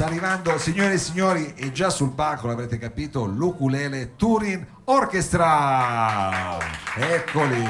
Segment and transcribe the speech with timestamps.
[0.00, 6.56] Sta arrivando, signore e signori, e già sul palco l'avrete capito, l'Ukulele Turin Orchestra.
[6.94, 7.62] Eccoli.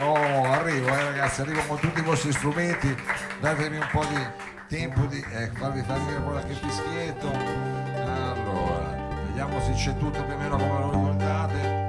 [0.00, 2.92] Oh, arrivo, eh, ragazzi, arrivo con tutti i vostri strumenti.
[3.40, 4.26] Datemi un po' di
[4.66, 7.28] tempo di ecco, farvi po' qualche fischietto.
[7.28, 8.96] Allora,
[9.26, 11.88] vediamo se c'è tutto più o meno come lo ricordate.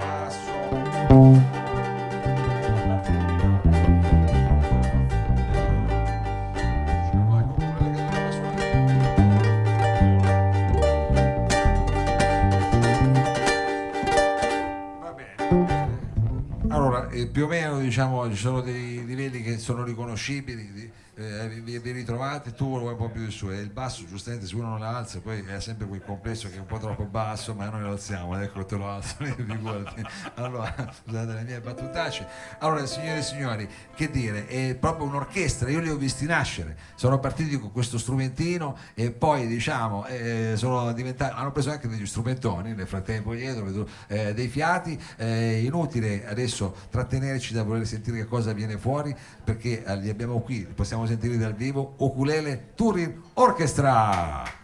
[0.00, 1.61] Basso.
[17.32, 22.52] Più o meno diciamo ci sono dei livelli che sono riconoscibili, eh, vi, vi ritrovate,
[22.52, 24.96] tu vuoi un po' più di su, e il basso giustamente se uno non la
[24.96, 27.90] alza poi è sempre quel complesso che è un po' troppo basso, ma noi lo
[27.90, 29.16] alziamo, ecco te lo alzo.
[30.34, 32.26] Allora, scusate le mie battutacce.
[32.60, 37.18] Allora, signore e signori, che dire, è proprio un'orchestra, io li ho visti nascere, sono
[37.18, 43.34] partiti con questo strumentino e poi diciamo eh, hanno preso anche degli strumentoni nel frattempo
[43.34, 49.14] dietro, eh, dei fiati, eh, inutile adesso trattenerci da voler sentire che cosa viene fuori
[49.44, 50.72] perché eh, li abbiamo qui, li
[51.02, 54.61] possiamo sentire dal vivo, Ukulele Turin Orchestra.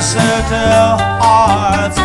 [0.00, 1.98] A sensitive hearts.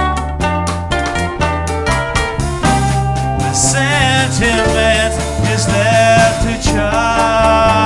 [3.41, 5.13] The sentiment
[5.53, 7.81] is there to chart.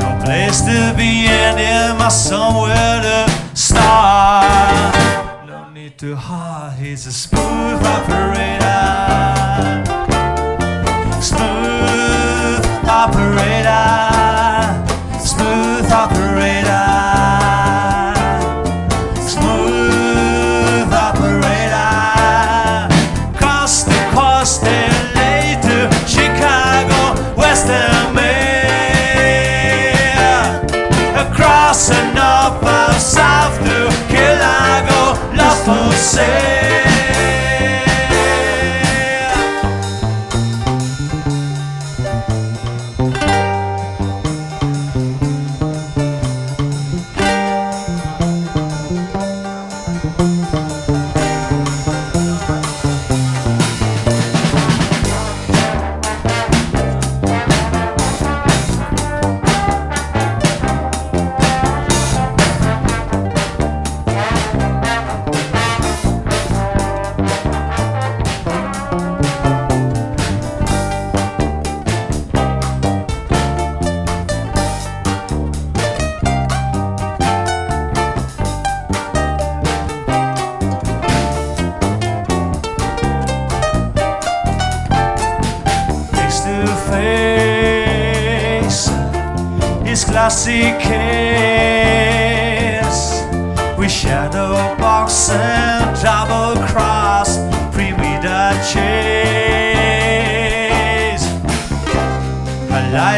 [0.00, 3.18] No place to be ending, my somewhere to
[3.54, 4.94] start.
[5.46, 7.12] No need to hide, he's a
[35.98, 36.57] La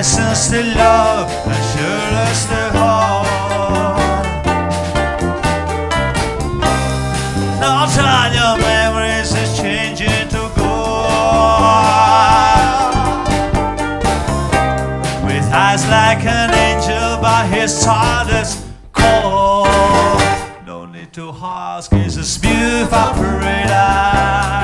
[0.01, 3.27] license to love and sure as to hold
[7.61, 11.53] not all your memories is changing to gold
[15.27, 19.67] with eyes like an angel by his hardest call.
[20.65, 24.60] No need to ask, he's a smooth operator.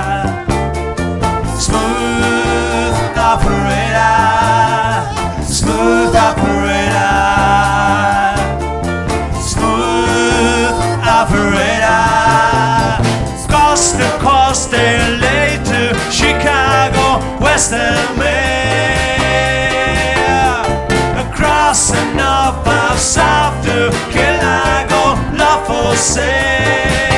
[21.18, 27.15] across the north of south to Killago, love for sale.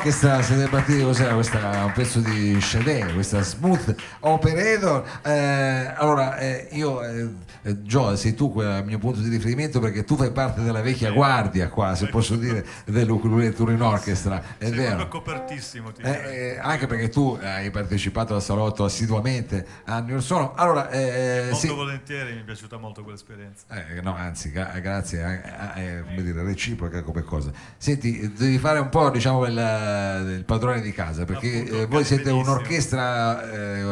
[0.00, 5.04] Orchestra, siete partiti cos'era questa, un pezzo di Chedè, questa smooth operator.
[5.22, 7.28] Eh, allora, eh, io, eh,
[7.60, 11.10] eh, Joe, sei tu il mio punto di riferimento perché tu fai parte della vecchia
[11.10, 15.06] guardia qua, se posso dire, dell'Ukulele Touring Orchestra, è Sei vero?
[15.06, 20.54] copertissimo, ti Eh, eh, anche perché tu hai partecipato al salotto assiduamente anni or sono.
[20.54, 21.68] Allora, Molto sì.
[21.68, 23.64] volentieri, mi è piaciuta molto quell'esperienza.
[24.02, 25.42] No, anzi, gra- grazie,
[26.06, 27.50] come dire, reciproca come cosa.
[27.76, 29.88] Senti, devi fare un po' diciamo il,
[30.36, 33.82] il padrone di casa perché Appunto, eh, voi siete un'orchestra eh,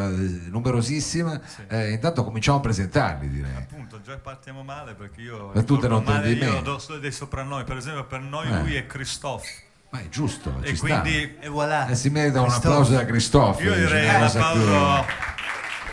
[0.50, 1.62] numerosissima, Sì.
[1.68, 3.54] eh, intanto cominciamo a presentarli direi.
[3.56, 7.12] Appunto, già partiamo male perché io Ma tu te non male io do solo dei
[7.12, 8.60] soprannomi, per esempio per noi Eh.
[8.60, 9.46] lui è Christophe
[9.90, 11.00] Ma è giusto, e sta.
[11.00, 11.86] quindi e voilà.
[11.88, 12.68] Eh, si merita un Christophe.
[12.68, 13.64] applauso da Cristoforo.
[13.64, 15.04] Io direi un applauso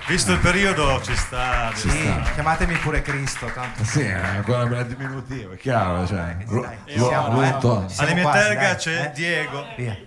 [0.08, 1.72] visto il periodo ci sta.
[1.74, 2.02] Ci direi.
[2.12, 2.26] sta.
[2.26, 3.84] Sì, chiamatemi pure Cristo, tanto.
[3.84, 6.06] Sì, è ancora per la diminutiva, è chiaro.
[6.08, 7.52] Cioè, Dai, Ru- dai, ci siamo, eh.
[7.52, 7.88] Rutto.
[7.90, 9.12] Siamo Alla mia quasi, terga dai, c'è eh.
[9.12, 9.66] Diego.
[9.78, 9.98] Via.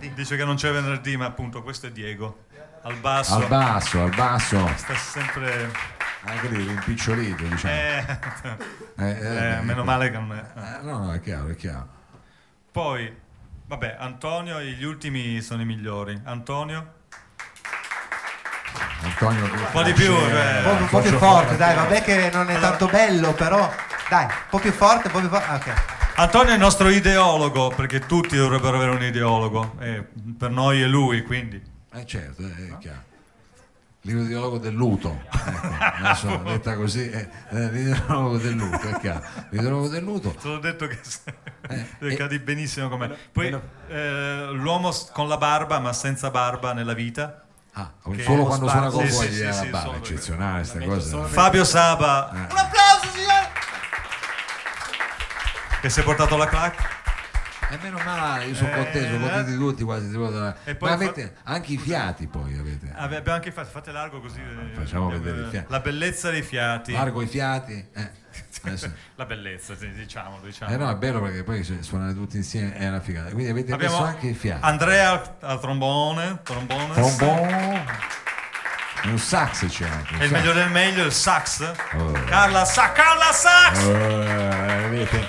[0.00, 2.44] Eh, Dice che non c'è venerdì, ma appunto questo è Diego.
[2.82, 3.34] Al basso.
[3.34, 5.70] Al basso, al basso, Sta sempre.
[6.24, 7.72] anche lì rimpicciolito, diciamo.
[7.74, 8.04] Eh,
[8.96, 10.44] Eh, eh, eh, meno male che non è.
[10.58, 11.88] eh, no, no, è chiaro, è chiaro.
[12.72, 13.14] Poi,
[13.66, 16.18] vabbè, Antonio, gli ultimi sono i migliori.
[16.24, 16.94] Antonio,
[19.02, 20.12] Antonio, un po' di più.
[20.12, 23.70] cioè, Un po', un po' più forte, dai, vabbè che non è tanto bello, però
[24.08, 25.52] dai, un po' più forte, un po' più forte.
[25.52, 25.98] Ok.
[26.16, 29.76] Antonio è il nostro ideologo, perché tutti dovrebbero avere un ideologo.
[29.80, 30.04] E
[30.38, 31.62] per noi è lui, quindi.
[31.92, 33.08] Eh certo, eh, è chiaro.
[34.02, 39.22] L'ideologo del luto, ecco, adesso detta così, eh, eh, l'ideologo del luto, è chiaro.
[39.50, 40.98] L'ideologo del luto, Te l'ho detto che
[41.68, 43.16] Eh, eh, cadi benissimo con me.
[43.30, 43.58] Poi
[43.88, 47.44] eh, l'uomo con la barba, ma senza barba nella vita.
[47.72, 47.92] Ah,
[48.24, 51.24] solo quando suona Sì, con sì, voi sì, sì, barba, solo- eccezionale sta cosa.
[51.24, 52.36] Fabio Saba, Eh.
[52.36, 53.48] un applauso signore!
[55.80, 56.98] Che si è portato la clac.
[57.72, 59.30] E meno male, io sono Eh, contento, sono eh.
[59.30, 60.06] contenti tutti quasi.
[60.12, 60.54] E Ma
[60.88, 62.92] fa- avete anche i fiati poi avete.
[62.96, 64.40] Ave- Abbiamo anche fatto, fate largo così.
[64.40, 65.66] eh, facciamo vedere i fiati.
[65.70, 66.92] La bellezza dei fiati.
[66.92, 67.88] Largo i fiati.
[67.94, 68.10] Eh.
[68.62, 70.72] Adesso- La bellezza, diciamolo, diciamo.
[70.72, 73.30] eh no, è bello perché poi suonare tutti insieme è una figata.
[73.30, 74.64] Quindi avete Abbiamo messo anche i fiati.
[74.64, 76.92] Andrea al, trombone, trombone.
[76.94, 77.84] Trombone.
[79.04, 80.14] Un sax c'è anche.
[80.14, 80.30] E il sax.
[80.30, 81.72] meglio del meglio, il sax.
[81.94, 82.12] Oh.
[82.26, 83.78] Carla Sax, Carla Sax!
[83.86, 85.28] Eh, vedete?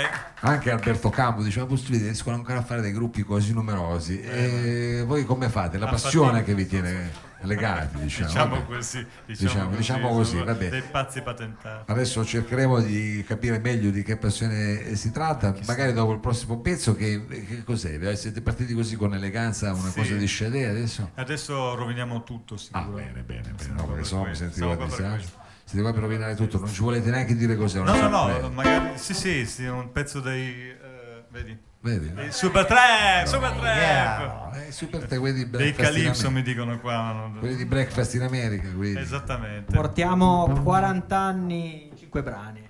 [0.00, 0.10] Ok.
[0.40, 4.20] Anche Alberto Campo diceva, ma possibile riescono ancora a fare dei gruppi così numerosi.
[4.20, 5.78] E voi come fate?
[5.78, 7.10] La Ah, passione che vi tiene
[7.40, 8.26] legati, diciamo.
[8.28, 8.66] Diciamo Vabbè.
[8.66, 9.06] così.
[9.24, 10.68] Diciamo- diciamo così, sono vabbè.
[10.68, 11.90] Dei pazzi patentati.
[11.90, 16.94] Adesso cercheremo di capire meglio di che passione si tratta, magari dopo il prossimo pezzo
[16.94, 18.14] che, che cos'è?
[18.16, 20.00] Siete partiti così con eleganza, una Sì.
[20.00, 21.10] cosa di Chedè adesso?
[21.14, 22.96] Adesso roviniamo tutto, Ah, sicuro.
[22.96, 25.44] bene, bene, bene, no, perché per sennò mi sentivo a disagio.
[25.68, 28.40] Siete qua per rovinare tutto, non ci volete neanche dire cos'è una No, no, sorpresa.
[28.46, 31.58] no, magari sì, sì, sì, un pezzo dei eh, vedi?
[31.80, 32.12] Vedi?
[32.12, 33.64] Dei Super Trap, Super Trap.
[33.64, 34.50] Yeah.
[34.66, 37.10] Eh, super te quelli di Dei Breakfast in Calypso mi dicono qua.
[37.12, 38.98] non- Quelli di Breakfast in America, quelli.
[39.00, 39.72] Esattamente.
[39.74, 42.64] Portiamo 40 anni, 5 brani.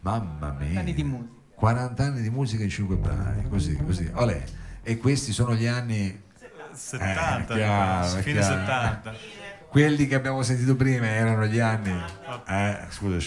[0.00, 0.80] Mamma mia.
[0.80, 1.30] Anni di musica.
[1.54, 4.10] 40 anni di musica in 5 brani, così, così.
[4.14, 4.42] Olè.
[4.82, 6.18] E questi sono gli anni
[6.72, 8.54] 70, Eh, chiaro, fine chiaro.
[8.56, 9.14] 70.
[9.72, 11.98] Quelli che abbiamo sentito prima erano gli anni
[12.46, 13.18] eh, scusa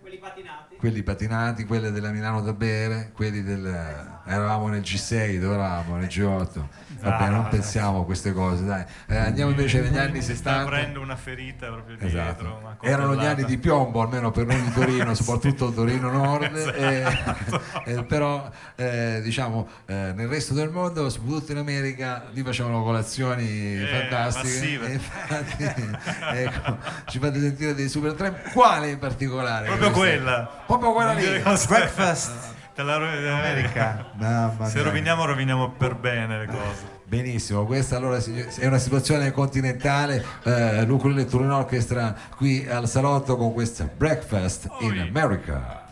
[0.00, 0.76] Quelli patinati.
[0.76, 6.08] quelli patinati, quelli della Milano da bere, quelli del eravamo nel G6, dove eravamo nel
[6.08, 6.60] G8.
[6.98, 8.84] Vabbè, non pensiamo a queste cose, dai.
[9.06, 10.62] Eh, andiamo invece negli anni Si sta 70.
[10.62, 12.18] aprendo una ferita proprio dietro.
[12.20, 12.76] Esatto.
[12.80, 17.60] Erano gli anni di piombo, almeno per noi di Torino, soprattutto Torino Nord, Esatto.
[17.84, 22.82] e- e però eh, diciamo eh, nel resto del mondo, soprattutto in America, lì facevano
[22.82, 23.44] colazioni
[23.82, 24.86] Eh, fantastiche.
[24.92, 25.64] infatti,
[26.32, 26.78] ecco,
[27.08, 28.34] ci fate sentire dei super tram.
[28.52, 29.66] Quale in particolare?
[29.66, 30.16] Proprio questa?
[30.16, 30.62] quella.
[30.66, 31.24] Proprio quella lì.
[31.66, 34.04] Breakfast Te la ro- America.
[34.16, 34.84] Mamma Se mia.
[34.84, 36.94] roviniamo, roviniamo per bene le cose.
[37.04, 43.54] Benissimo, questa allora è una situazione continentale, eh, l'Ukulele Touring Orchestra qui al salotto con
[43.54, 45.84] questa Breakfast in America.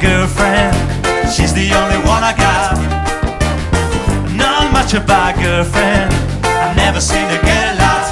[0.00, 0.74] Girlfriend.
[1.32, 2.76] She's the only one I got.
[4.34, 6.12] Not much about girlfriend.
[6.44, 8.06] I've never seen her get a lot.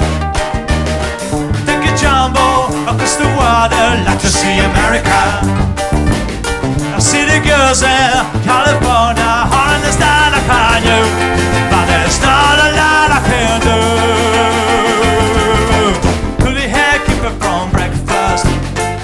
[1.67, 5.21] Take a jumbo across the water, like to see America.
[6.95, 11.01] I see the girls in California, I understand I can you,
[11.69, 13.79] but there's not a lot I can do.
[16.43, 18.45] Could the hair keep her from breakfast?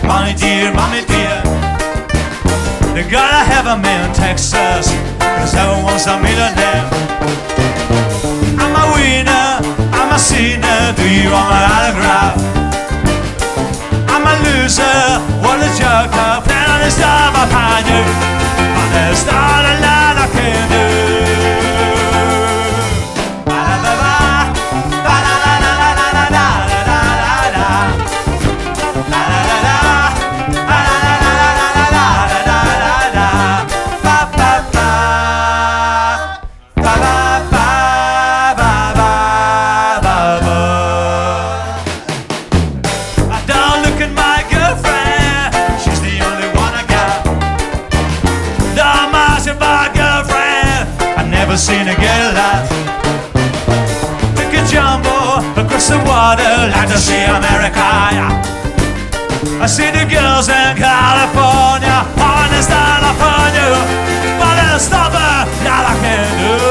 [0.04, 1.21] Mommy dear, mommy dear.
[3.02, 6.86] You gotta have a man in Texas, cause everyone's a millionaire.
[8.62, 9.58] I'm a winner,
[9.98, 12.38] I'm a sinner, do you want my autograph?
[14.06, 18.06] I'm a loser, what a joker, plan on this job upon you,
[18.78, 21.11] but there's not a lot I can do.
[55.92, 57.84] The water, like to see America.
[59.60, 63.72] I see the girls in California, understand upon you,
[64.40, 66.71] but there's nothing that I can do.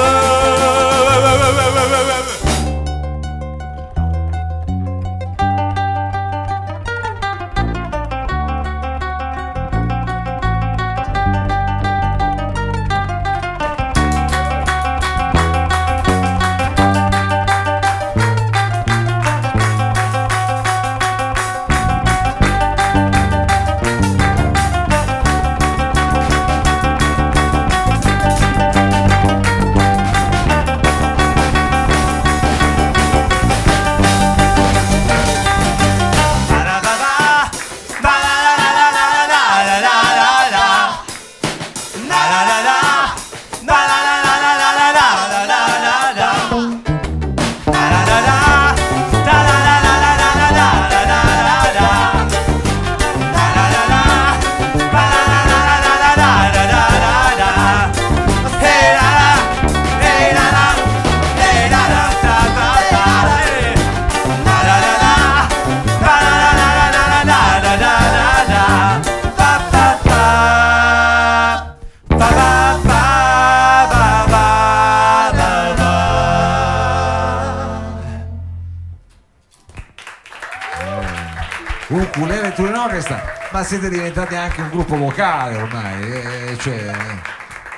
[83.70, 86.90] Siete diventati anche un gruppo vocale ormai, eh, cioè,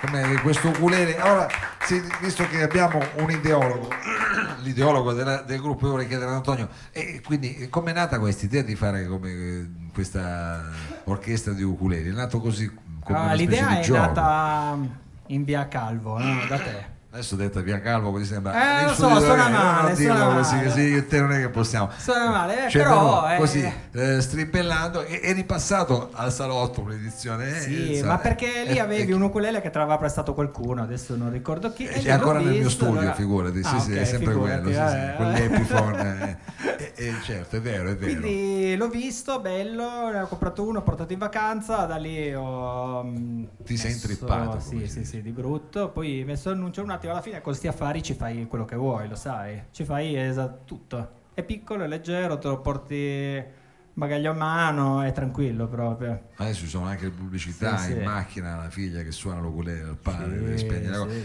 [0.00, 1.18] come questo ukulele.
[1.20, 1.46] Allora,
[1.82, 3.88] sì, visto che abbiamo un ideologo,
[4.62, 8.62] l'ideologo della- del gruppo, io vorrei chiedere ad Antonio, e quindi com'è nata questa idea
[8.62, 10.62] di fare come eh, questa
[11.04, 12.08] orchestra di ukulele?
[12.08, 12.72] È nato così
[13.04, 14.00] come Ah, l'idea è gioco?
[14.00, 14.78] nata
[15.26, 16.46] in via Calvo, no?
[16.48, 16.86] da te.
[17.14, 20.54] Adesso detta via Calvo così sembra Eh, lo so, suo suona male, non suona così,
[20.54, 20.66] male.
[20.66, 23.30] così io te non è che possiamo Suona male, eh, Cioè, però...
[23.30, 28.80] eh, così eh, strimpellando eri passato al salotto un'edizione eh, Sì, ma perché lì eh,
[28.80, 31.84] avevi eh, un ukulele che te l'aveva prestato qualcuno, adesso non ricordo chi.
[31.84, 34.32] è e ancora nel mio visto, studio, allora- figurati, sì, Ah, sì, ok, è sempre
[34.34, 35.12] quello, sì, sì, eh.
[35.16, 38.20] quell'Epiphone, eh, eh, eh, certo, è vero, è vero.
[38.20, 43.02] Quindi l'ho visto, bello, ne ho comprato uno, ho portato in vacanza, da lì ho...
[43.04, 45.90] mm, Ti sei intrippato, Sì, sì, sì, di brutto.
[45.90, 49.08] Poi messo annuncio un attimo, alla fine con sti affari ci fai quello che vuoi,
[49.08, 49.62] lo sai.
[49.70, 51.10] Ci fai esatto tutto.
[51.34, 53.60] È piccolo, è leggero, te lo porti
[53.94, 56.28] bagaglio a mano, è tranquillo proprio.
[56.36, 58.02] Adesso ci sono anche le pubblicità Sì, in sì.
[58.04, 60.66] macchina, la figlia che suona l'ukulele al padre, Sì,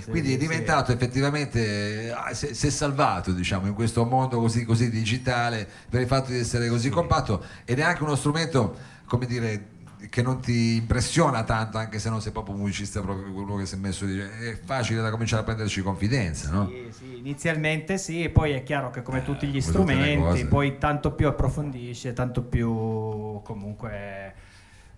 [0.01, 4.65] sì, quindi è diventato effettivamente, ah, si si è salvato diciamo in questo mondo così,
[4.65, 9.25] così digitale per il fatto di essere così compatto ed è anche uno strumento, come
[9.25, 9.75] dire,
[10.09, 13.65] che non ti impressiona tanto anche se non sei proprio un musicista proprio quello che
[13.65, 16.67] si è messo dice, è facile da cominciare a prenderci confidenza no?
[16.67, 21.27] Sì, sì, inizialmente sì, poi è chiaro che come tutti gli strumenti, poi tanto più
[21.27, 24.33] approfondisce, tanto più comunque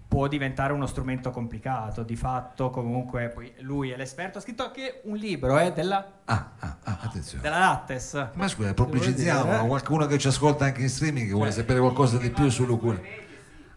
[0.10, 2.02] può diventare uno strumento complicato.
[2.02, 4.40] Di fatto, comunque, poi lui è l'esperto.
[4.40, 7.44] Ha scritto anche un libro eh, della, Ah, ah, ah, attenzione.
[7.44, 8.30] della Lattes.
[8.34, 9.68] Ma scusa, pubblicizziamo eh.
[9.68, 13.28] qualcuno che ci ascolta anche in streaming che vuole sapere qualcosa di più sull'ukulele.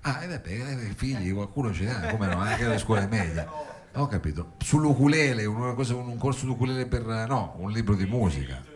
[0.02, 3.46] Ah, e vabbè, eh, figli, qualcuno ce n'ha, come no, anche alle scuole medie.
[3.94, 4.54] Ho capito.
[4.58, 8.71] Sull'ukulele, una cosa, un corso d'ukulele per no, un libro di musica.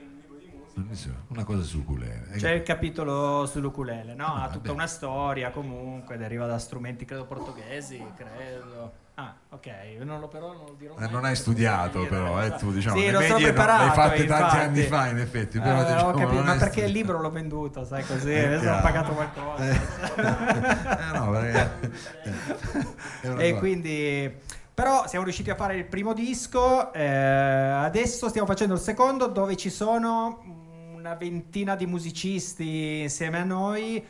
[1.28, 2.36] Una cosa sull'ukulele.
[2.36, 4.26] C'è il capitolo sull'ukulele, no?
[4.26, 4.70] Ah, ha tutta vabbè.
[4.72, 9.04] una storia comunque, deriva da strumenti credo portoghesi, credo.
[9.14, 9.66] Ah, ok,
[10.00, 10.94] non lo però non lo dirò.
[10.98, 13.88] Eh, non hai studiato devo però, dire, eh, tu diciamo, Sì, lo no, preparato, le
[13.88, 16.92] hai fatte tanti anni fa in effetti, però Eh, diciamo, capito, ma perché sta- il
[16.92, 19.64] libro l'ho venduto, sai così, Eh, adesso ho pagato qualcosa.
[19.64, 21.90] Eh, no, perché-
[23.38, 24.30] e quindi
[24.74, 29.56] però siamo riusciti a fare il primo disco eh, adesso stiamo facendo il secondo dove
[29.56, 30.64] ci sono
[31.06, 34.04] una ventina di musicisti insieme a noi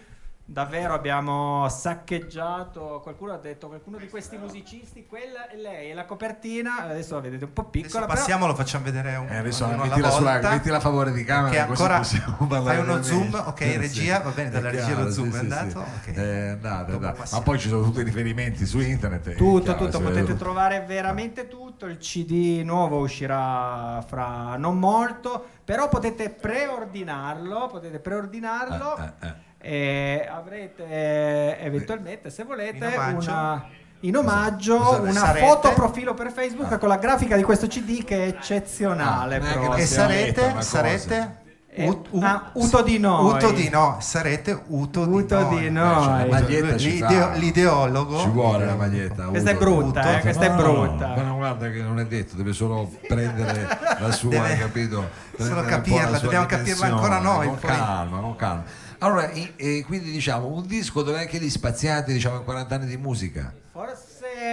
[0.48, 6.04] davvero abbiamo saccheggiato qualcuno ha detto qualcuno di questi musicisti quella è lei è la
[6.04, 9.36] copertina adesso la vedete un po' Adesso piccola però passiamo, lo facciamo vedere un, Eh,
[9.38, 10.50] adesso mettila, sulla, volta.
[10.50, 14.30] mettila a favore di camera Che così ancora fai uno zoom, ok, Eh, regia, va
[14.30, 15.68] bene, dalla regia lo zoom sì, è sì, andato?
[16.04, 16.10] sì.
[16.10, 16.14] Ok.
[16.16, 17.18] È andato, è Dopo andato.
[17.18, 17.42] passiamo.
[17.44, 20.36] ma poi ci sono tutti i riferimenti su internet Tutto, chiaro, tutto, potete tutto.
[20.36, 21.86] trovare veramente tutto.
[21.86, 27.66] Il CD nuovo uscirà fra non molto, però potete preordinarlo.
[27.66, 33.30] Potete preordinarlo Eh, eh, avrete eventualmente, se volete, In omaggio.
[33.30, 33.68] una.
[34.00, 35.46] In omaggio Cosa- una sarete?
[35.46, 36.78] foto profilo per Facebook Ah.
[36.78, 39.36] con la grafica di questo CD che è eccezionale.
[39.36, 41.44] Ah, che E sarete, sarete
[41.78, 43.34] Eh, Ut- u- ah, Uto di noi.
[43.34, 46.04] Uto di no, sarete Uto, Uto di di noi.
[46.04, 48.18] cioè, la maglietta ci L'ideo- l'ideologo.
[48.20, 49.64] ci vuole la maglietta Questa è Ugo.
[49.64, 50.08] brutta, Uto.
[50.08, 51.06] eh, questa è No, no, brutta.
[51.08, 53.68] ma no, guarda che non è detto deve solo prendere
[54.00, 57.70] la sua Deve hai capito solo capirla, dobbiamo capirla ancora noi, con poi.
[57.70, 58.62] calma con calma
[59.00, 62.86] allora i- e quindi diciamo un disco dove anche lì spaziate diciamo in 40 anni
[62.86, 64.05] di musica Forse,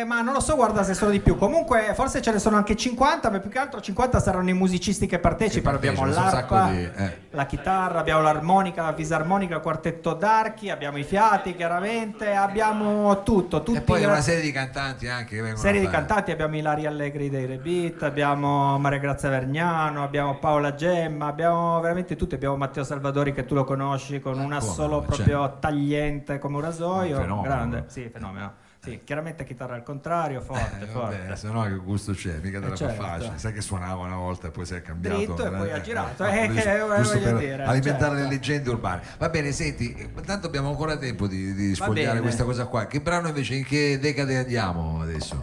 [0.04, 1.36] ma non lo so, guarda se sono di più.
[1.38, 5.06] Comunque, forse ce ne sono anche 50, ma più che altro 50 saranno i musicisti
[5.08, 5.78] che partecipano.
[5.80, 7.18] Che abbiamo l'arpa, di- eh.
[7.32, 13.64] la chitarra, abbiamo l'armonica, la fisarmonica, il quartetto d'archi, abbiamo i fiati, chiaramente, abbiamo tutto.
[13.64, 16.56] Tutti e poi i- una serie di cantanti anche che vengono serie di cantanti, abbiamo
[16.56, 22.56] Ilaria Allegri dei Rebit, abbiamo Maria Grazia Vergnano, abbiamo Paola Gemma, abbiamo veramente tutti, abbiamo
[22.58, 26.62] Matteo Salvadori che tu lo conosci con una come solo no, proprio tagliente come un
[26.62, 27.42] rasoio, Un fenomeno.
[27.42, 28.54] grande, sì, fenomeno.
[28.84, 31.18] Sì, chiaramente chitarra al contrario, forte, Eh, forte.
[31.18, 33.02] vabbè, se no che gusto c'è, mica te Eh, la certo.
[33.02, 33.38] fa facile.
[33.38, 35.16] Sai che suonava una volta e poi si è cambiato.
[35.16, 38.14] Dritto e poi ha eh, girato, eh, eh, che voglio per dire, alimentare certo.
[38.16, 39.02] le leggende urbane.
[39.18, 42.86] Va bene, senti, eh, tanto abbiamo ancora tempo di, di sfogliare questa cosa qua.
[42.86, 45.42] Che brano invece, in che decade andiamo adesso?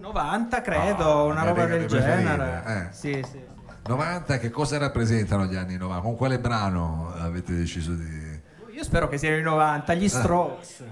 [0.00, 2.62] 90 credo, Ah, una roba del genere.
[2.66, 2.86] eh.
[2.92, 3.40] Sì, sì.
[3.86, 6.02] 90, che cosa rappresentano gli anni 90?
[6.02, 8.40] Con quale brano avete deciso di...
[8.72, 10.82] Io spero che siano i 90, gli Strokes.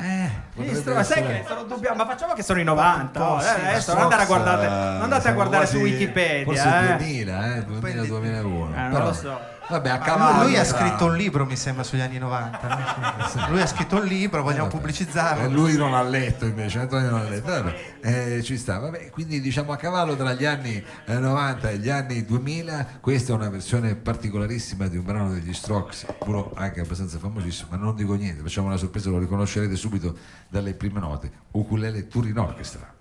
[0.00, 3.18] Eh, Strokes, sai che sono dubbio, ma facciamo che sono i 90.
[3.20, 5.66] po' oh, sì, eh, adesso Strokes, non andate a guardare, eh, non andate a guardare
[5.66, 6.44] su Wikipedia.
[6.44, 6.96] Forse eh.
[6.96, 8.74] 2000, eh, 2000, 2001.
[8.74, 9.40] Eh, non Però- lo so.
[9.68, 10.42] Vabbè, a Ma cavallo.
[10.44, 12.68] lui ha scritto un libro, mi sembra, sugli anni 90.
[12.68, 13.48] no?
[13.50, 15.50] Lui ha scritto un libro, vogliamo Eh, pubblicizzarlo.
[15.50, 17.50] lui non ha letto invece, Antonio non ha letto.
[17.50, 18.78] Vabbè, eh, ci sta.
[18.78, 23.32] Vabbè, quindi diciamo a cavallo tra gli anni eh, 90 e gli anni 2000, questa
[23.32, 27.94] è una versione particolarissima di un brano degli Strokes, puro anche abbastanza famosissimo, ma non
[27.94, 30.16] dico niente, facciamo una sorpresa, lo riconoscerete subito
[30.48, 31.30] dalle prime note.
[31.52, 32.94] Ukulele Touring Orchestra.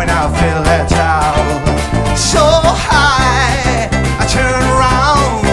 [0.00, 1.36] When I feel let out.
[2.16, 2.40] So
[2.88, 3.84] high,
[4.16, 5.44] I turn around.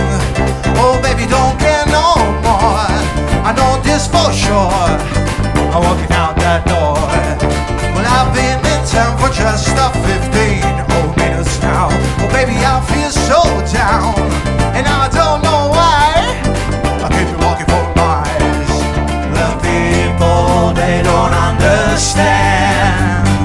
[0.79, 2.15] Oh baby, don't care no
[2.47, 2.87] more.
[3.43, 4.87] I know this for sure.
[5.75, 6.95] I'm walking out that door.
[7.91, 10.63] Well, I've been in town for just a 15
[10.95, 11.91] old minutes now.
[12.23, 14.15] Oh baby, I feel so down,
[14.71, 16.23] and I don't know why.
[17.03, 18.71] I keep walking for miles.
[19.35, 23.36] The people they don't understand.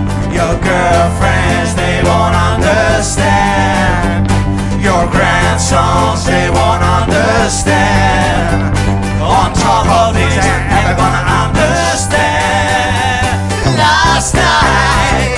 [0.43, 4.27] Your girlfriends they won't understand.
[4.83, 8.75] Your grandsons they won't understand.
[9.23, 12.19] On top of they're never gonna understand.
[13.79, 15.32] Last night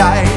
[0.00, 0.29] night.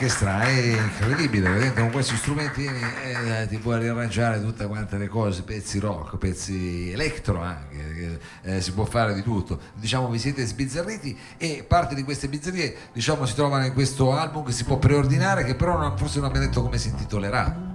[0.00, 5.08] Touring Orchestra è incredibile, vedete con questi strumentini eh, ti puoi riarrangiare tutte quante le
[5.08, 9.60] cose, pezzi rock, pezzi electro anche, che, eh, si può fare di tutto.
[9.74, 14.44] Diciamo vi siete sbizzarriti e parte di queste bizzarrie diciamo si trovano in questo album
[14.44, 17.69] che si può preordinare che però non- forse non abbiamo detto come si intitolerà.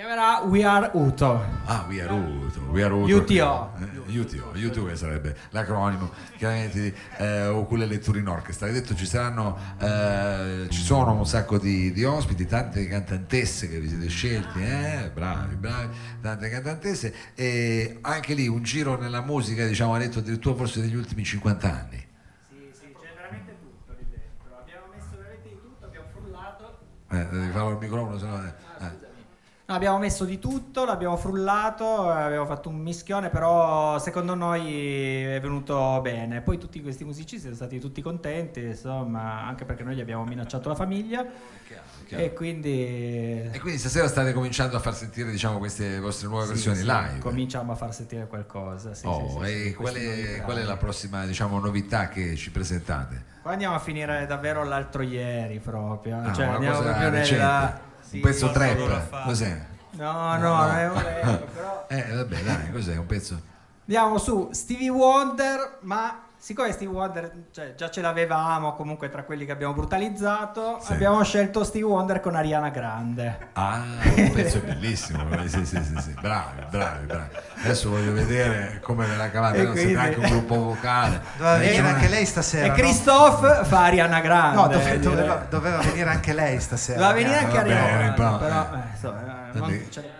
[0.00, 1.44] Chiamerà We Are Uto.
[1.66, 3.16] Ah, We Are Uto, We Are Uto.
[3.16, 3.72] UTO.
[4.08, 8.66] Eh, UTO, UTO che sarebbe l'acronimo chiaramente di eh, Ukulele Touring Orchestra.
[8.66, 13.78] Hai detto ci saranno, eh, ci sono un sacco di, di ospiti, tante cantantesse che
[13.78, 15.10] vi siete scelti, eh?
[15.12, 20.54] bravi, bravi, tante cantantesse e anche lì un giro nella musica, diciamo, hai detto addirittura
[20.54, 22.06] forse degli ultimi 50 anni.
[22.48, 24.60] Sì, sì, c'è veramente tutto lì dentro.
[24.60, 26.78] Abbiamo messo veramente di tutto, abbiamo frullato.
[27.10, 28.42] Eh, devi farlo al microfono, sennò...
[28.42, 28.68] eh.
[29.70, 35.38] No, abbiamo messo di tutto, l'abbiamo frullato, abbiamo fatto un mischione, però secondo noi è
[35.40, 36.40] venuto bene.
[36.40, 40.68] Poi tutti questi musicisti sono stati tutti contenti, insomma, anche perché noi gli abbiamo minacciato
[40.68, 41.24] la famiglia.
[42.08, 42.20] chiaro.
[42.24, 46.50] E quindi E quindi stasera state cominciando a far sentire diciamo, queste vostre nuove sì,
[46.54, 47.18] versioni sì, live.
[47.20, 48.92] cominciamo a far sentire qualcosa.
[48.92, 53.22] Sì, Oh, e qual, è, qual è la prossima diciamo, novità che ci presentate?
[53.40, 56.20] Qua andiamo a finire davvero l'altro ieri proprio.
[56.20, 57.88] Ah, cioè, andiamo proprio nella.
[58.12, 59.66] Un pezzo trap, cos'è?
[59.92, 60.94] No, no, non è volevo,
[61.52, 61.86] però.
[61.90, 63.40] Eh vabbè dai, cos'è un pezzo?
[63.86, 69.44] Andiamo su Stevie Wonder, ma siccome Stevie Wonder cioè, già ce l'avevamo comunque tra quelli
[69.44, 70.92] che abbiamo brutalizzato, Sì.
[70.94, 73.48] abbiamo scelto Stevie Wonder con Ariana Grande.
[73.52, 73.82] Ah,
[74.16, 76.14] un pezzo bellissimo, sì, sì, sì, sì.
[76.18, 77.28] bravi, bravi, bravi.
[77.62, 81.20] Adesso voglio vedere come ve la cavate, non siete quindi- anche un gruppo vocale.
[81.36, 82.64] Doveva Eh, venire anche lei stasera.
[82.64, 82.74] e no?
[82.74, 84.56] Christophe fa Ariana Grande.
[84.56, 86.98] No, dove- doveva, doveva venire anche lei stasera.
[87.00, 88.78] Doveva venire anche Ariana Grande, però, però, eh.
[88.78, 89.20] eh, insomma,
[89.52, 90.10] eh, non- cioè,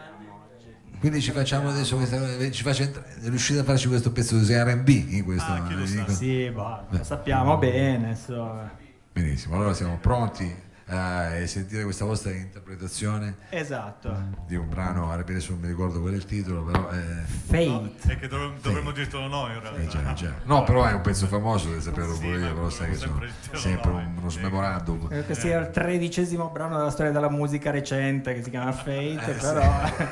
[1.00, 2.18] Quindi ci facciamo adesso questa
[2.50, 6.06] ci entra- riuscite a farci questo pezzo di R&B in questo Ah, lo sa.
[6.08, 8.70] sì, boh, lo sappiamo bene, insomma.
[9.12, 10.54] Benissimo, allora siamo pronti
[10.92, 14.12] a sentire questa vostra interpretazione Esatto.
[14.46, 18.12] di un brano, adesso non mi ricordo qual è il titolo, però eh, Fate.
[18.12, 19.80] È che dov- dovremmo dirtelo noi in realtà.
[19.80, 20.34] Eh, già, già.
[20.44, 23.22] No, però è un pezzo famoso, devi saperlo Sì, pure io, però sai che sono
[23.52, 24.04] sempre no, eh.
[24.18, 25.06] uno smemorandum.
[25.08, 29.14] Credo che sia il tredicesimo brano della storia della musica recente che si chiama Fate,
[29.14, 29.46] Eh, sì.
[29.46, 29.60] però...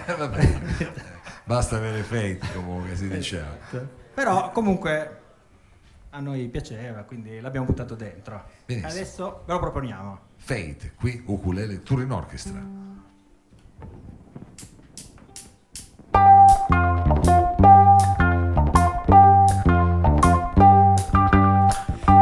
[0.06, 0.60] Eh, vabbè.
[1.44, 3.56] Basta avere fate, comunque si diceva.
[4.14, 5.17] però comunque
[6.10, 8.42] a noi piaceva, quindi l'abbiamo buttato dentro.
[8.64, 8.92] Benissimo.
[8.92, 10.18] Adesso ve lo proponiamo.
[10.36, 12.86] Fate, qui Ukulele Touring Orchestra.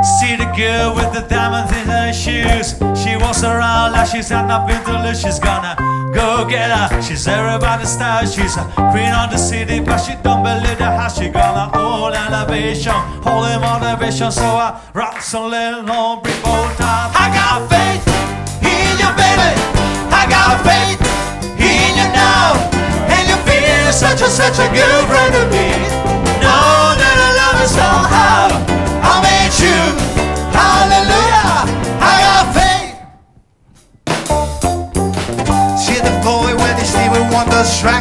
[0.03, 2.77] See the girl with the diamonds in her shoes.
[2.95, 5.21] She walks around like she's had nothing to lose.
[5.21, 5.77] She's gonna
[6.17, 7.03] go get her.
[7.03, 8.25] She's everybody's style.
[8.25, 12.15] She's a queen of the city, but she don't believe the how she gonna hold
[12.15, 14.33] elevation, holding motivation.
[14.33, 16.41] So I rock some little bring
[16.81, 17.13] time.
[17.13, 18.03] I got faith
[18.65, 19.53] in you, baby.
[20.21, 21.01] I got faith
[21.61, 22.57] in you now,
[23.13, 25.69] and you feel such a such a good friend to me.
[26.41, 28.43] Know that I love you somehow.
[29.05, 29.81] I made you.
[30.57, 31.96] Hallelujah.
[37.37, 38.01] on the track.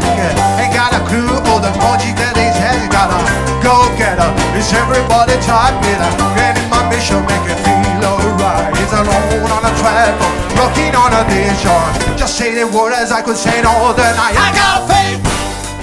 [0.55, 2.87] Ain't got a clue for the moji that he's had.
[2.87, 3.19] got a
[3.59, 4.15] go get
[4.55, 5.99] Is It's everybody typing.
[6.39, 8.71] Getting my mission, make it feel alright.
[8.79, 11.83] He's alone on a travel, looking on a vision.
[12.15, 14.39] Just say the word as I could say it all the night.
[14.39, 15.19] I got faith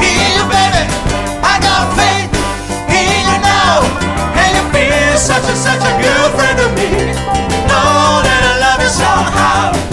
[0.00, 0.84] in you, baby.
[1.44, 2.32] I got faith
[2.88, 3.84] in you now.
[4.32, 6.88] And you've been such a, such a good friend of me.
[7.68, 9.91] Know that I love you somehow.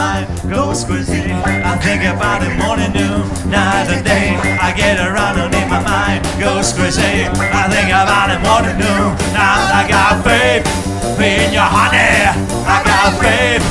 [0.00, 1.28] Mind, goes crazy.
[1.28, 4.32] I think about it morning, noon, night and day.
[4.56, 7.28] I get around running in my mind, goes crazy.
[7.28, 9.68] I think about it morning, noon, night.
[9.80, 10.64] I got faith
[11.20, 12.16] in your honey.
[12.64, 13.64] I got faith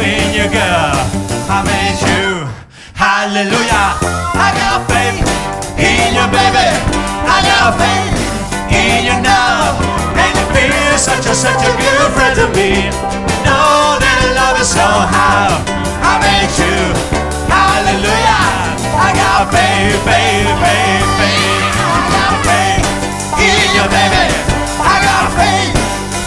[0.00, 0.96] in your girl.
[1.52, 2.48] I made you.
[2.96, 3.88] Hallelujah.
[4.46, 5.28] I got faith
[5.76, 6.68] in your baby.
[7.28, 8.16] I got faith
[8.72, 9.76] in you now.
[10.16, 13.23] And you feel such a, such a good friend to me.
[14.64, 15.60] Somehow.
[16.00, 16.72] I made you.
[17.52, 18.72] Hallelujah.
[18.96, 21.64] I got faith, faith, faith, faith.
[21.84, 22.84] I got faith
[23.44, 24.24] in you, baby.
[24.80, 25.76] I got faith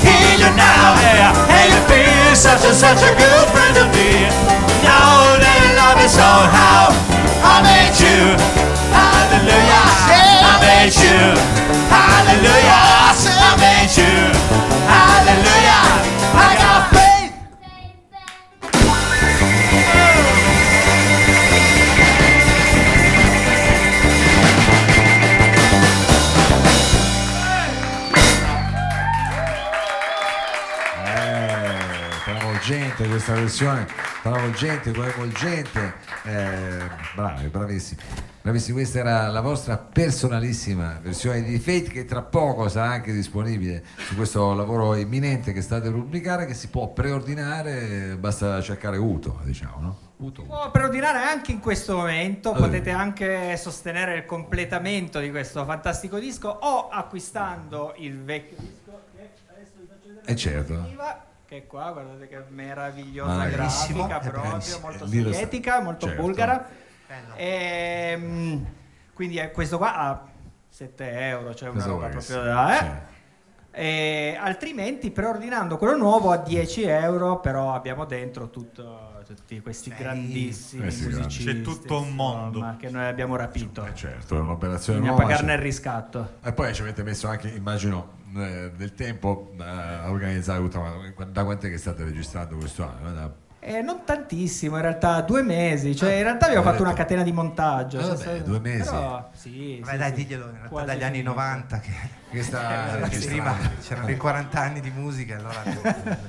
[0.05, 0.93] in you now.
[1.01, 1.33] Yeah.
[1.49, 4.29] And you feel such a, such a good friend to me.
[4.85, 6.93] Know that I love you somehow.
[7.41, 8.37] I made you.
[8.93, 9.81] Hallelujah.
[10.45, 11.33] I made you.
[11.89, 12.85] Hallelujah.
[13.17, 14.13] I made you.
[14.85, 15.81] Hallelujah.
[16.37, 16.96] I got
[33.27, 33.87] questa versione,
[34.21, 35.93] travolgente, coinvolgente.
[36.23, 38.01] Eh, bravi, bravissimi.
[38.41, 43.83] Bravissimi, questa era la vostra personalissima versione di Fate che tra poco sarà anche disponibile
[43.97, 49.81] su questo lavoro imminente che state pubblicare che si può preordinare, basta cercare Uto, diciamo,
[49.81, 49.97] no?
[50.17, 50.43] Uto.
[50.43, 52.67] Può preordinare anche in questo momento, Allora.
[52.67, 59.29] potete anche sostenere il completamento di questo fantastico disco o acquistando il vecchio disco che
[59.51, 61.25] adesso vi faccio vedere Eh, certo.
[61.47, 66.21] Che è qua, guardate che meravigliosa bellissimo, grafica è proprio, molto sovietica, molto certo.
[66.21, 66.67] bulgara.
[67.07, 67.33] Bello.
[67.37, 68.65] Ehm,
[69.13, 70.25] quindi è questo qua a
[70.67, 72.79] 7 euro, cioè una Cosa roba proprio da...
[72.79, 73.15] eh.
[73.71, 79.95] E altrimenti preordinando quello nuovo a 10 euro, però abbiamo dentro tutto- tutti questi Sì.
[79.97, 81.17] grandissimi Eh sì, grandi.
[81.17, 81.53] musicisti.
[81.53, 82.57] C'è tutto un mondo.
[82.59, 83.85] insomma, che noi abbiamo rapito.
[83.85, 85.23] Eh, certo, è un'operazione Bisogna nuova.
[85.29, 86.29] pagarne cioè- il riscatto.
[86.43, 90.79] E poi ci avete messo anche, immagino, eh, del tempo eh, a organizzare tutto.
[90.79, 93.13] ma Da quant'è che state registrando questo anno?
[93.13, 95.93] Da- Eh, non tantissimo, in realtà due mesi.
[95.95, 97.99] Cioè, in realtà abbiamo Ah, fatto detto- una catena di montaggio.
[97.99, 98.83] Ah, cioè, vabbè, due mesi.
[98.89, 100.15] Però, sì, Beh, sì, dai, sì.
[100.15, 101.29] diglielo, in realtà Quasi dagli anni finito.
[101.31, 101.91] 90 che
[102.31, 105.71] Che sta prima c'erano i 40 anni di musica, allora li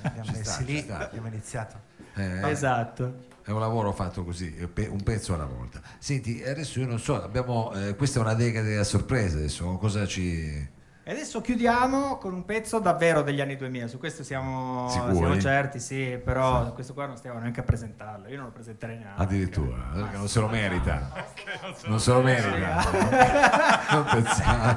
[0.03, 1.77] abbiamo messi lì, abbiamo iniziato.
[2.19, 3.27] Eh, Esatto.
[3.45, 5.81] È un lavoro fatto così, eh, un pezzo alla volta.
[5.99, 10.07] Senti, adesso io non so, abbiamo, eh, questa è una decade a sorpresa adesso, cosa
[10.07, 10.77] ci...
[11.09, 15.81] E adesso chiudiamo con un pezzo davvero degli anni 2000, su questo siamo, siamo certi,
[15.81, 19.23] sì, però questo qua non stiamo neanche a presentarlo, io non lo presenterei neanche.
[19.23, 21.37] Addirittura, perché non se lo merita.
[21.87, 22.85] Non se lo merita.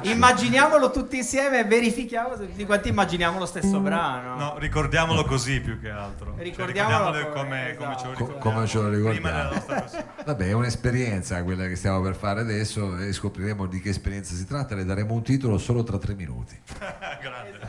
[0.02, 4.36] Immaginiamolo tutti insieme e verifichiamo se tutti quanti immaginiamo lo stesso brano.
[4.36, 6.32] No, ricordiamolo così più che altro.
[6.34, 8.24] Cioè, Ricordiamolo ricordiamolo come- come, come ce lo esatto.
[8.24, 8.40] Ricordiamo.
[8.40, 9.36] come ce lo Prima ricordiamo.
[9.36, 10.06] della nostra versione.
[10.24, 14.46] Vabbè, è un'esperienza quella che stiamo per fare adesso e scopriremo di che esperienza si
[14.46, 14.74] tratta.
[14.74, 16.21] Le daremo un titolo solo tra tre minuti.
[17.22, 17.66] Grande.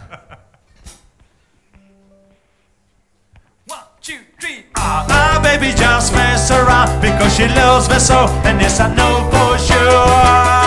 [3.68, 4.66] One, two, three.
[4.76, 9.30] Ah, my baby just mess around because she loves me so, and this I know
[9.32, 10.63] for sure.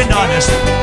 [0.00, 0.79] being honest.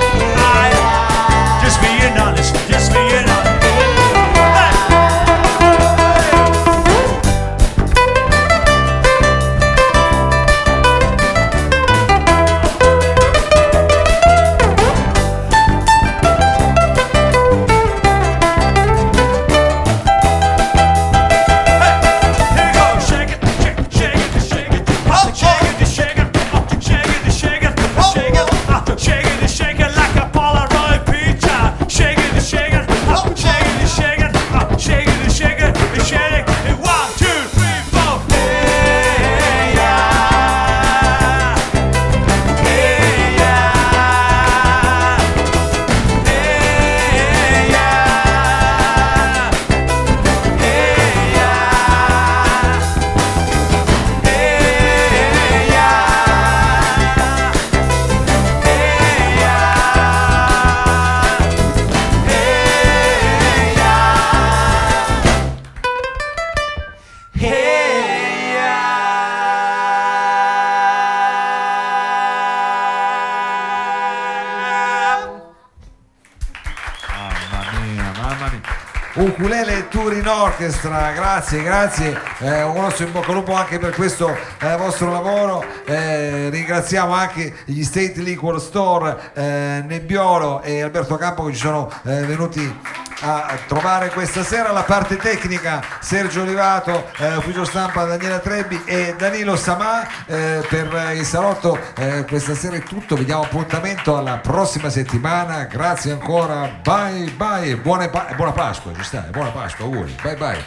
[79.47, 84.29] Ukulele Touring Orchestra, grazie, grazie, eh, un grosso in bocca al lupo anche per questo
[84.60, 91.45] eh, vostro lavoro, Eh, ringraziamo anche gli State Liquor Store, eh, Nebbiolo e Alberto Campo
[91.45, 92.77] che ci sono eh, venuti
[93.21, 99.15] a trovare questa sera la parte tecnica Sergio Olivato, eh, ufficio stampa Daniela Trebbi e
[99.17, 104.38] Danilo Samà eh, per il salotto eh, questa sera è tutto, vi diamo appuntamento alla
[104.38, 109.49] prossima settimana, grazie ancora, bye bye e buone pa- buona Pasqua, ci sta, e buona
[109.49, 110.63] Pasqua, auguri, bye bye.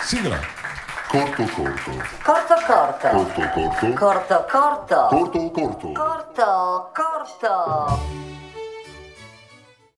[0.00, 0.38] Sigla.
[1.08, 1.90] Corto corto.
[2.22, 3.08] Corto corto.
[3.08, 3.92] Corto corto.
[3.92, 5.06] Corto corto.
[5.10, 5.92] Corto corto.
[5.92, 8.51] Corto corto.